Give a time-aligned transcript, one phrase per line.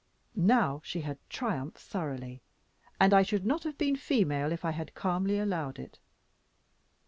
[0.35, 2.41] Now she had triumphed thoroughly,
[2.99, 5.99] and I should not have been female if I had calmly allowed it.